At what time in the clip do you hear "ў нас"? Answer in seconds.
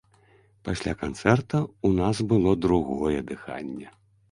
1.65-2.23